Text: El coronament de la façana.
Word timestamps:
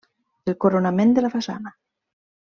El 0.51 0.55
coronament 0.65 1.13
de 1.19 1.25
la 1.27 1.31
façana. 1.35 1.75